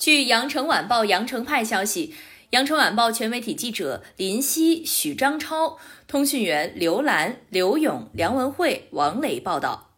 [0.00, 2.14] 据羊城晚报羊城派消息，
[2.52, 5.76] 羊城晚报全媒体记者林夕、许张超，
[6.08, 9.90] 通讯员刘兰、刘勇、梁文慧、王磊报道。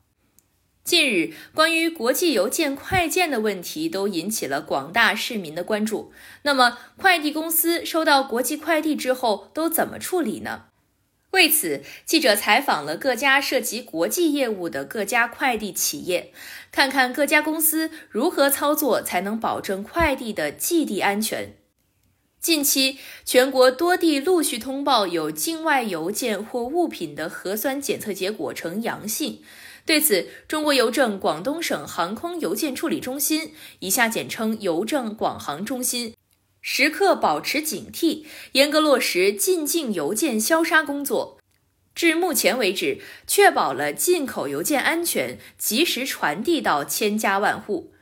[0.83, 6.13] 近日，关于国际邮件快件的问题都引起了广大市民的关注。
[6.43, 10.65] 那么，快递公司收到国际快递之后都怎么处理呢？
[11.33, 16.33] 为此，记者采访了各家涉及国际业务的各家快递企业，
[16.71, 21.57] 看看各家公司如何操作才能保证快递的寄递安全。
[22.39, 29.43] 近期，全国多地陆续通报有境外邮件或物品的核酸检测结果呈阳性。
[29.87, 36.15] 对此，中国邮政广东省航空邮件处理中心（以下简称邮政广航中心）。
[36.63, 41.39] 时刻保持警惕，严格落实进境邮件消杀工作。
[41.93, 47.93] 至目前为止，确保了进口邮件安全，及时传递到千家万户。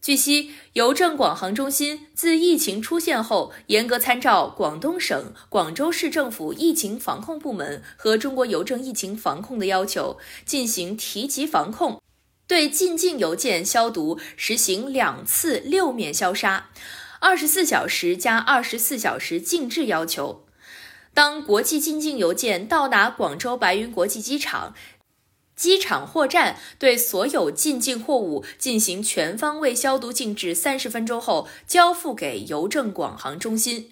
[0.00, 12.00] 据悉，邮政广航中心自疫情出现后，严格参照广东省、广州市政府疫情防控部门和中国邮政疫情防控的要求，进行提级防控，
[12.46, 16.70] 对进境邮件消毒实行两次六面消杀。
[17.24, 20.44] 二十四小时加二十四小时静置要求。
[21.14, 24.74] 当国际进境邮件到达广州白云国际机场，
[25.56, 33.90] 机场货站对所有进境货物进行全方位消毒静置三十分钟后，交付给邮政广航中心。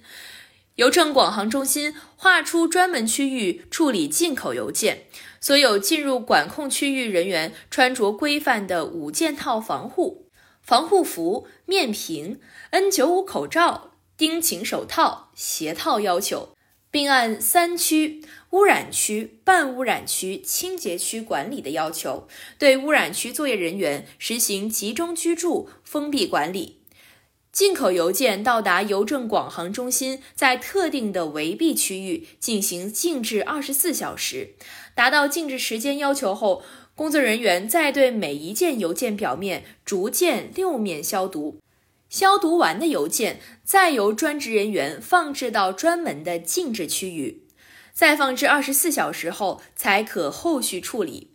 [0.74, 5.06] 邮政广航中心划出专门区域处理进口邮件，
[5.40, 10.26] 所有进入管控区域人员穿着规范的五件套防护。
[10.62, 16.56] 防护服、面屏、N95 口罩、丁腈手套、鞋套要求，
[16.90, 26.78] 并按三区污染区、半污染区、清洁区管理的要求，对污染区作业人员实行集中居住、封闭管理。
[27.50, 34.54] 进口邮件到达邮政广航中心，在特定的围蔽区域进行静置二十四小时，
[34.94, 36.62] 达到静置时间要求后。
[36.94, 41.58] 工作人员再对每一件邮件表面逐件六面消毒，
[42.10, 47.44] 消毒完的邮件再由专职人员放置到专门的静置区域，
[47.94, 51.30] 再放置二十四小时后才可后续处理。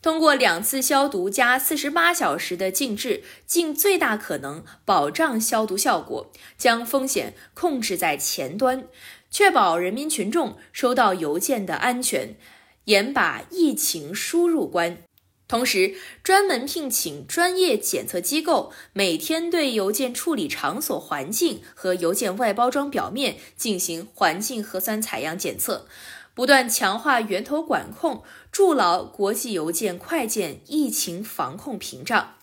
[0.00, 8.86] 通过两次消毒加四十八小时的静置，尽最大可能保障消毒效果，将风险控制在前端，
[9.30, 12.36] 确保人民群众收到邮件的安全。
[12.84, 14.98] 严把疫情输入关，
[15.48, 25.86] 同时专门聘请专业检测机构，每天对邮件处理场所环境和邮件外包装表面进行环境核酸采样检测，
[26.34, 32.34] 不断强化源头管控，筑牢国际邮件快件疫情防控屏障。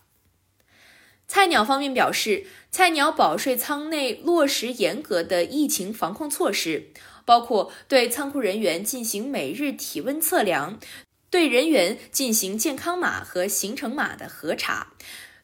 [1.28, 6.92] 菜鸟方面表示，菜鸟保税仓内落实严格的疫情防控措施。
[7.26, 10.80] 包括对仓库人员进行每日体温测量，
[11.30, 14.94] 对人员进行健康码和行程码的核查，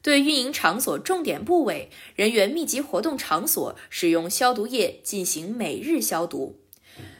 [0.02, 6.60] 对运营场所重点部位、人员密集活动场所使用消毒液进行每日消毒，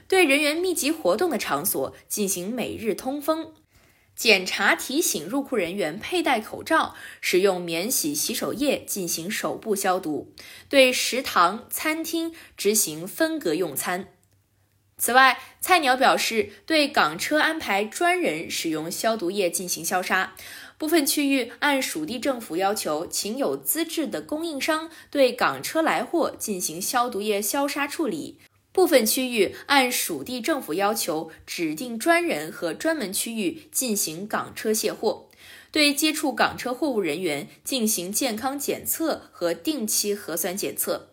[0.06, 3.52] 对人员密集活动的场所进行每日通风，
[4.14, 10.32] 检查提醒入库人员佩戴口罩，使用免洗洗手液进行手部消毒，
[10.68, 14.08] 对食堂、餐厅执行分隔用餐。
[14.98, 20.34] 此外，菜鸟表示，对港车安排专人使用消毒液进行消杀。
[20.76, 28.38] 部分区域按属地政府要求，请有资质的供应商对港车来货进行消毒液消杀处理。
[28.72, 35.28] 部分区域按属地政府要求，指定专人和专门区域进行港车卸货。
[35.70, 41.07] 对接触港车货物人员进行健康检测和定期核酸检测。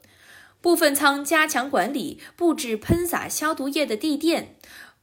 [0.65, 4.55] 部分仓加强管理，布置喷洒消毒液的地垫，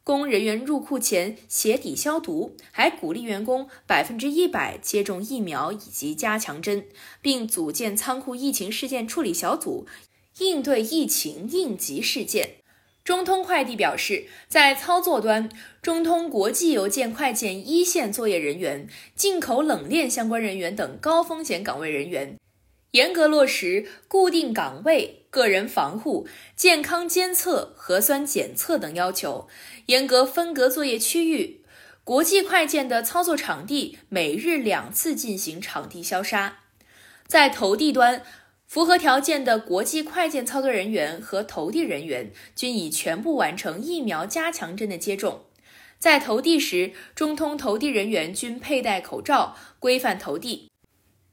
[0.02, 6.86] 供人员入库前鞋底消毒，还鼓励员工百分之一百接种疫苗以及加强针，
[7.20, 9.86] 并组建仓库疫情事件处理小组，
[10.38, 12.56] 应对疫情应急事件。
[13.04, 15.48] 中通快递表示，在操作端，
[15.80, 22.36] 中通国际邮件快件一线作业人员、进口冷链相关人员等高风险岗位人员。
[22.92, 29.48] 严格落实固定岗位、个人防护、健康监测、核酸检测等要求，
[29.86, 31.62] 严格分隔作业区域。
[32.04, 36.58] 国际快件的操作场地每日两次进行场地消杀。
[37.26, 38.22] 在投递端，
[38.66, 45.44] 符合条件的国际快件操作人员和投递人员均已全部完成疫苗加强针的接种。
[45.98, 50.71] 在投递时，中通投递人员均佩戴口罩，规范投递。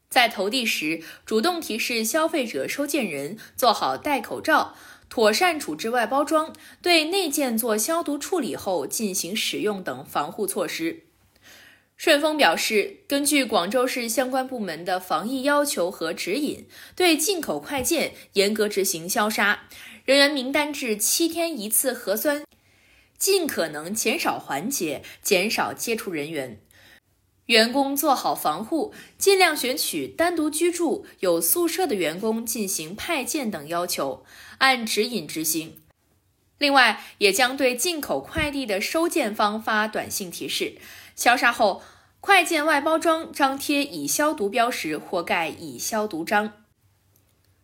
[0.10, 4.76] 在投递时，主动提示消费者收件人做好戴口罩，
[5.08, 11.04] 妥善处置外包装，对内件做消毒处理后进行使用等防护措施。
[11.96, 16.66] 顺丰表示，根据广州市相关部门的防疫要求和指引，
[16.96, 19.68] 对进口快件严格执行消杀，
[20.06, 22.46] 人员名单制七天一次核酸，
[23.18, 26.62] 尽可能减少环节，减少接触人员。
[27.50, 34.24] 员工做好防护，尽量选取单独居住、有宿舍的员工进行派件等要求，
[34.60, 35.82] 按指引执行。
[36.60, 40.78] 另外，也将对进口快递的收件方发短信提示。
[41.16, 41.82] 消杀后，
[42.20, 46.54] 快件外包装张贴已消毒标识或盖已消毒章。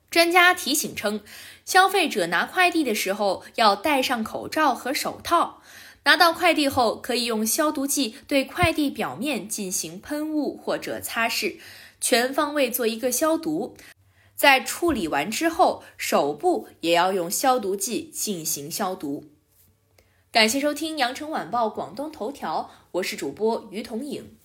[0.09, 1.21] 专家提醒称，
[1.63, 5.61] 消费者拿快递的时候要戴上口罩和手套。
[6.05, 11.57] 拿到快递后，可以用消毒剂对快递表面进行喷雾或者擦拭，
[11.99, 13.75] 全方位做一个消毒。
[14.35, 19.25] 在处理完之后，手部也要用消毒剂进行消毒。
[20.31, 24.37] 感谢收听羊城晚报广东头条，我是主播于彤颖。